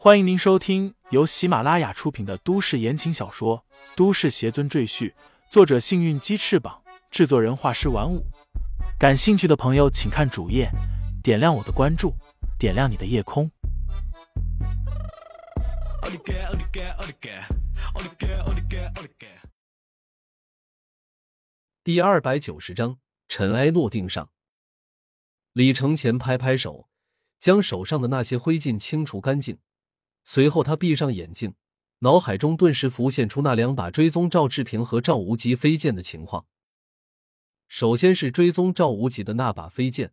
[0.00, 3.64] 欢迎您收听由喜马拉雅出品的都市言情小说
[3.96, 5.10] 《都市邪尊赘婿》，
[5.50, 8.24] 作者：幸运鸡翅膀，制作人：画师玩五。
[8.96, 10.70] 感兴趣的朋友，请看主页，
[11.20, 12.14] 点亮我的关注，
[12.60, 13.50] 点亮你的夜空。
[21.82, 24.30] 第二百九十章，尘埃落定上。
[25.54, 26.88] 李承前拍拍手，
[27.40, 29.58] 将手上的那些灰烬清除干净。
[30.30, 31.54] 随后，他闭上眼睛，
[32.00, 36.44] 脑海中顿时浮现出那两把追踪赵志平和赵无极飞剑的情况。
[37.66, 40.12] 首先是追踪赵无极的那把飞剑，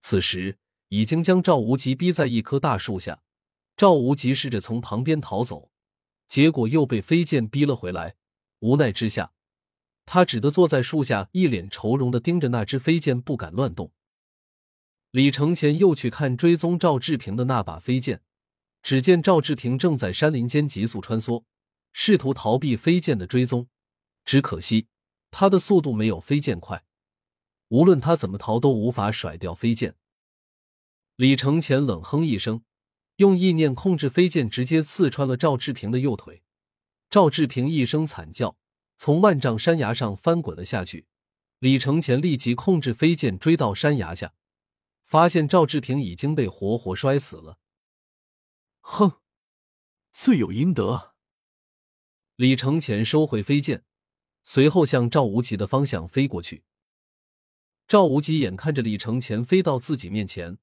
[0.00, 0.56] 此时
[0.88, 3.20] 已经将赵无极逼在一棵大树下。
[3.76, 5.70] 赵无极试着从旁边逃走，
[6.26, 8.14] 结果又被飞剑逼了回来。
[8.60, 9.34] 无奈之下，
[10.06, 13.92] 他只得坐在树下，一脸愁容的盯着那只飞剑，不敢乱动。
[15.10, 18.22] 李承前又去看追踪赵志平的那把飞剑。
[18.82, 21.44] 只见赵志平正在山林间急速穿梭，
[21.92, 23.68] 试图逃避飞剑的追踪。
[24.24, 24.88] 只可惜
[25.30, 26.84] 他的速度没有飞剑快，
[27.68, 29.94] 无论他怎么逃，都无法甩掉飞剑。
[31.16, 32.62] 李承前冷哼一声，
[33.16, 36.42] 用意念控制飞剑，直接刺穿了赵志平的右腿。
[37.08, 38.56] 赵志平一声惨叫，
[38.96, 41.06] 从万丈山崖上翻滚了下去。
[41.58, 44.34] 李承前立即控制飞剑追到山崖下，
[45.02, 47.58] 发现赵志平已经被活活摔死了。
[48.82, 49.20] 哼，
[50.12, 51.14] 罪有应得。
[52.36, 53.84] 李承前收回飞剑，
[54.42, 56.64] 随后向赵无极的方向飞过去。
[57.86, 60.58] 赵无极眼看着李承前飞到自己面前，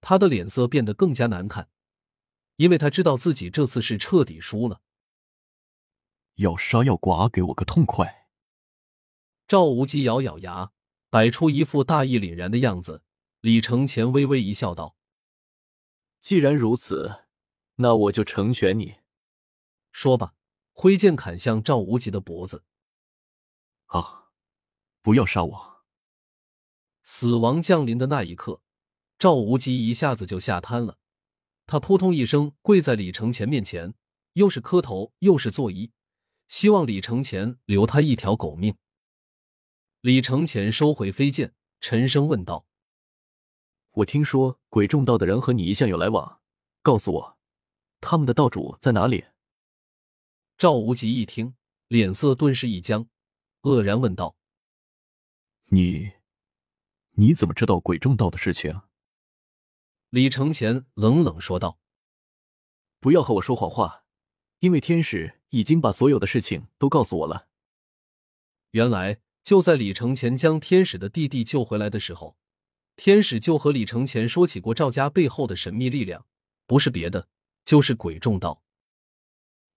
[0.00, 1.68] 他的脸色变得更加难看，
[2.56, 4.82] 因为他知道自己这次是彻底输了。
[6.36, 8.28] 要杀要剐，给我个痛快！
[9.48, 10.72] 赵无极咬咬牙，
[11.10, 13.02] 摆出一副大义凛然的样子。
[13.40, 14.96] 李承前微微一笑，道
[16.20, 17.24] ：“既然如此。”
[17.82, 18.96] 那我就成全你。
[19.90, 20.34] 说罢，
[20.72, 22.64] 挥剑砍向赵无极的脖子。
[23.86, 24.30] 啊！
[25.00, 25.84] 不要杀我！
[27.00, 28.60] 死亡降临的那一刻，
[29.18, 30.98] 赵无极一下子就吓瘫了。
[31.66, 33.94] 他扑通一声跪在李承前面前，
[34.34, 35.90] 又是磕头又是作揖，
[36.46, 38.76] 希望李承前留他一条狗命。
[40.02, 42.66] 李承前收回飞剑，沉声问道
[43.92, 46.40] ：“我听说鬼众道的人和你一向有来往，
[46.82, 47.36] 告诉我。”
[48.00, 49.24] 他们的道主在哪里？
[50.56, 51.54] 赵无极一听，
[51.88, 53.08] 脸色顿时一僵，
[53.62, 54.36] 愕然问道
[55.70, 56.12] ：“你，
[57.12, 58.82] 你怎么知道鬼众道的事情？”
[60.10, 61.78] 李承前冷冷说道
[62.98, 64.04] ：“不要和我说谎话，
[64.58, 67.48] 因为天使已经把所有的事情都告诉我了。”
[68.72, 72.36] 原来就在李承前将天使的弟弟救回来的时候，
[72.96, 76.26] 天使就和李承前说起过赵家背后的神秘力量，
[76.66, 77.28] 不是别的。
[77.70, 78.64] 就是鬼众道。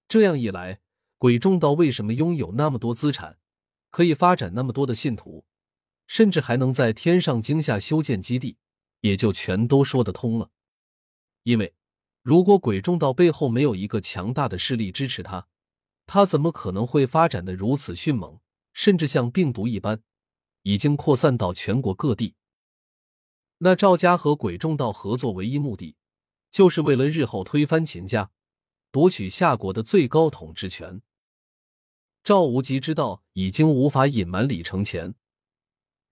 [0.07, 0.81] 这样一来，
[1.19, 3.37] 鬼众道为什么拥有那么多资产，
[3.91, 5.45] 可以发展那么多的信徒，
[6.07, 8.57] 甚至还能在天上惊下修建基地，
[9.01, 10.49] 也就全都说得通了。
[11.43, 11.75] 因为
[12.23, 15.47] 如果鬼众道背后没有一个强大的势力支持他，
[16.07, 18.39] 他怎么可能会发展的如此迅猛，
[18.73, 20.01] 甚至像病毒一般，
[20.63, 22.33] 已经扩散到全国各地？
[23.59, 25.95] 那赵家和鬼众道合作唯一目的。
[26.53, 28.29] 就是为了日后推翻秦家，
[28.91, 31.01] 夺取夏国的最高统治权。
[32.23, 35.15] 赵无极知道已经无法隐瞒李承前，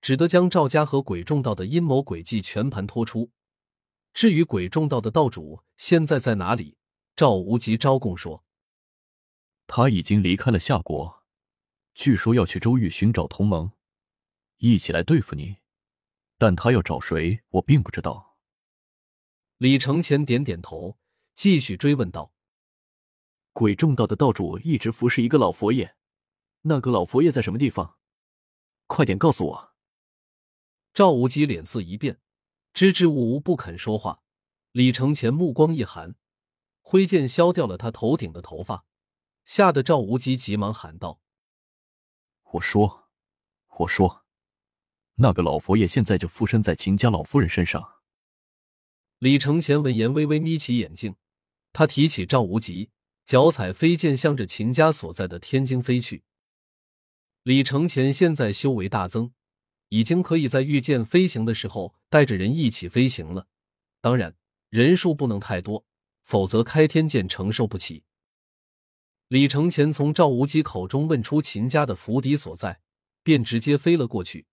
[0.02, 3.30] 只得将赵家和鬼众道的阴谋诡计全盘托出。
[4.14, 6.76] 至于鬼众道的道主现在在哪里，
[7.16, 8.44] 赵无极招供说，
[9.68, 11.24] 他已经离开了夏国，
[11.94, 13.72] 据说要去周域寻找同盟，
[14.58, 15.58] 一起来对付你。
[16.40, 18.31] 但他要找谁，我并不知道。
[19.62, 20.98] 李承前点点头，
[21.36, 22.34] 继续追问道
[23.54, 25.96] ：“鬼众道的道主一直服侍一个老佛爷，
[26.62, 28.00] 那个老佛爷在什么地方？
[28.88, 29.74] 快点告诉我！”
[30.96, 32.20] 赵无极脸色一变，
[32.74, 34.24] 支支吾吾不肯说话。
[34.72, 36.16] 李承前目光一寒，
[36.82, 38.86] 挥剑削掉了他头顶的头发，
[39.46, 41.22] 吓得赵无极急忙喊道
[42.54, 43.12] ：“我说，
[43.78, 44.26] 我说，
[45.18, 47.91] 那个老佛爷现在就附身在秦家老夫人身上。”
[49.22, 51.16] 李承前闻言，微微眯起眼睛。
[51.74, 52.90] 他提起赵无极，
[53.24, 56.24] 脚踩飞剑，向着秦家所在的天津飞去。
[57.44, 59.32] 李承前现在修为大增，
[59.90, 63.46] 已经可以在御剑飞行的时候带着人一起飞行了。
[64.02, 64.36] 当然，
[64.72, 65.86] 人数不能太多，
[66.24, 68.04] 否则开天剑承受不起。
[69.28, 72.82] 李承前从赵无极口中问出秦家的府邸所在，
[73.22, 74.48] 便直接飞了过去。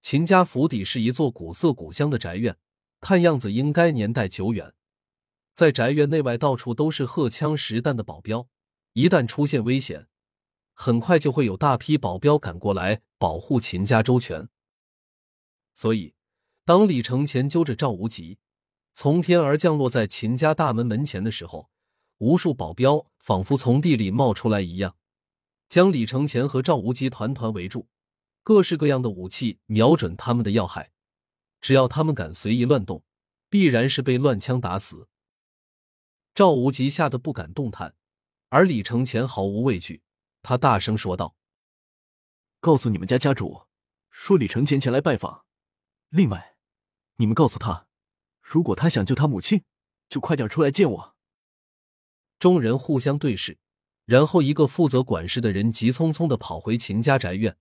[0.00, 2.56] 秦家府邸是一座古色古香的宅院。
[3.00, 4.74] 看样子应该年代久远，
[5.54, 8.48] 在宅院内外到处都是荷枪实弹的保镖，
[8.94, 10.08] 一旦出现危险，
[10.74, 14.48] 很快就会有大批保镖赶过来保护秦家周全。
[15.72, 16.14] 所以，
[16.64, 18.38] 当李承前揪着赵无极
[18.92, 21.70] 从天而降落在秦家大门门前的时候，
[22.18, 24.96] 无数保镖仿佛从地里冒出来一样，
[25.68, 27.88] 将李承前和赵无极团团围住，
[28.42, 30.92] 各式各样的武器瞄准他们的要害，
[31.60, 33.02] 只要他们敢随意乱动，
[33.48, 35.08] 必然是被乱枪打死。
[36.34, 37.94] 赵无极吓得不敢动弹，
[38.50, 40.02] 而李承前毫无畏惧，
[40.42, 41.34] 他大声说道
[42.60, 43.62] ：“告诉你们家家主，
[44.10, 45.44] 说李承前前来拜访。
[46.10, 46.56] 另外，
[47.16, 47.88] 你们告诉他，
[48.42, 49.64] 如果他想救他母亲，
[50.08, 51.16] 就快点出来见我。”
[52.38, 53.58] 众人互相对视，
[54.04, 57.56] 然后一个负责管事的人急匆匆的跑回秦家宅院，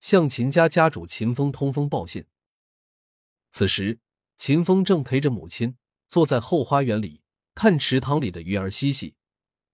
[0.00, 2.26] 向秦家家主秦风通风报信。
[3.58, 3.98] 此时，
[4.36, 5.76] 秦风正陪着母亲
[6.06, 7.22] 坐在后花园里。
[7.56, 9.16] 看池塘里的鱼儿嬉戏，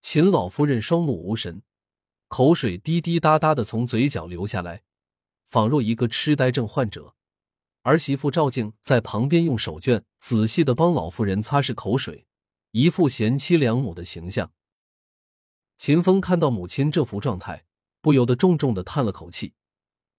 [0.01, 1.61] 秦老夫人双目无神，
[2.29, 4.85] 口水滴滴答答的从嘴角流下来，
[5.45, 7.15] 仿若一个痴呆症患者。
[7.83, 12.27] 儿媳妇赵静在旁边用手绢仔细的帮老妇人擦拭口水，
[12.71, 14.51] 一副贤妻良母的形象。
[15.77, 17.67] 秦风看到母亲这副状态，
[18.01, 19.53] 不由得重重的叹了口气，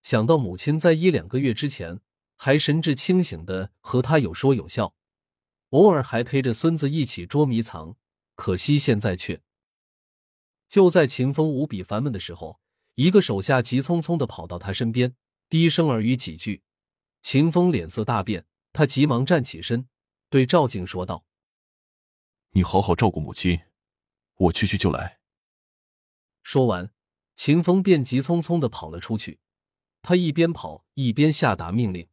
[0.03, 1.99] 想到母亲在一两个月之前
[2.35, 4.95] 还神志清醒的和他有说有笑。
[5.69, 7.95] 偶尔还陪着孙子一起捉迷藏，
[8.35, 9.41] 可惜现在却……
[10.67, 12.59] 就在秦风无比烦闷的时候，
[12.95, 15.15] 一个手下急匆匆的跑到他身边，
[15.49, 16.63] 低声耳语几句。
[17.21, 19.87] 秦风脸色大变，他急忙站起身，
[20.29, 21.25] 对赵静说道
[22.51, 23.61] ：“你好好照顾母亲，
[24.35, 25.19] 我去去就来。”
[26.43, 26.91] 说完，
[27.35, 29.39] 秦风便急匆匆的跑了出去。
[30.01, 32.07] 他一边跑一边下达命令：“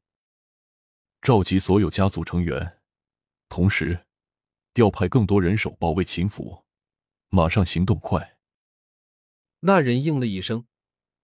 [1.22, 2.78] 召集所有家族成员。”
[3.48, 4.06] 同时，
[4.74, 6.64] 调派更多人手保卫秦府，
[7.28, 8.36] 马上行动快。
[9.60, 10.66] 那人应了一声，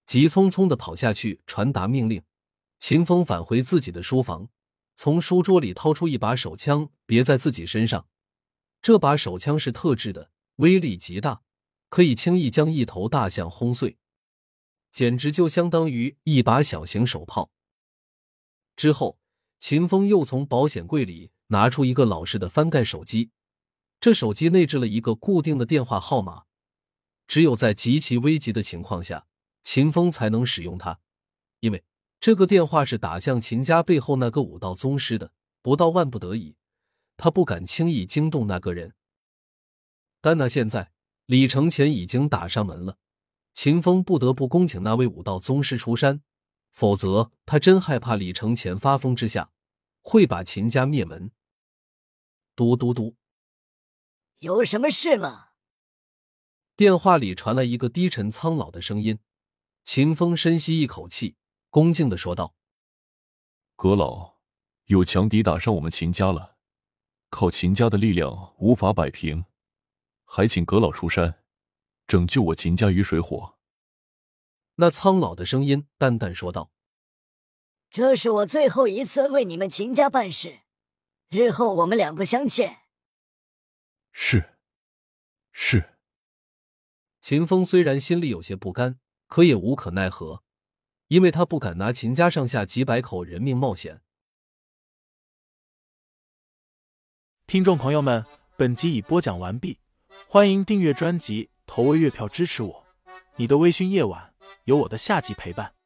[0.07, 2.23] 急匆匆的跑下去传达命令。
[2.79, 4.51] 秦风返回自己的书房，
[4.95, 8.07] 从书桌里掏出一把手枪，别在自己身上。
[8.81, 11.43] 这把手枪是特制的，威力极大，
[11.89, 13.99] 可以轻易将一头大象轰碎，
[14.93, 17.51] 简直就相当于一把小型手炮。
[18.77, 19.19] 之后，
[19.59, 21.31] 秦风又从保险柜里。
[21.51, 23.31] 拿出一个老式的翻盖手机，
[24.01, 26.43] 这手机内置了一个固定的电话号码，
[27.27, 29.27] 只有在极其危急的情况下，
[29.63, 31.01] 秦风才能使用它，
[31.61, 31.83] 因为
[32.21, 35.33] 这个电话是打向秦家背后那个武道宗师的。
[35.63, 36.55] 不到万不得已，
[37.17, 38.95] 他不敢轻易惊动那个人。
[40.21, 40.93] 但那现在
[41.25, 42.99] 李承前已经打上门了，
[43.55, 46.21] 秦风不得不恭请那位武道宗师出山，
[46.79, 49.51] 否则他真害怕李承前发疯之下
[50.01, 51.33] 会把秦家灭门。
[52.55, 53.17] 嘟嘟嘟，
[54.39, 55.49] 有什么事吗？
[56.77, 59.19] 电话里传来一个低沉苍老的声音。
[59.83, 61.35] 秦风深吸一口气，
[61.69, 62.55] 恭敬的说道
[63.75, 64.37] ：“阁老，
[64.85, 66.59] 有强敌打上我们秦家了，
[67.29, 69.47] 靠秦家的力量无法摆平，
[70.25, 71.43] 还请阁老出山，
[72.07, 73.55] 拯救我秦家于水火。”
[74.81, 76.71] 那苍老的声音淡淡说道
[77.91, 80.61] ：“这是我最后一次为你们秦家办事。”
[81.29, 82.79] 日后我们两不相欠。
[84.13, 84.55] 是，
[85.51, 85.97] 是。
[87.21, 90.45] 秦风虽然心里有些不甘，可也无可奈何，
[91.09, 94.01] 因为他不敢拿秦家上下几百口人命冒险。
[97.49, 98.25] 听众朋友们，
[98.57, 99.81] 本集已播讲完毕，
[100.29, 102.87] 欢迎订阅专辑，投喂月票支持我。
[103.35, 104.35] 你的微醺夜晚，
[104.69, 105.78] 有我的下集陪伴。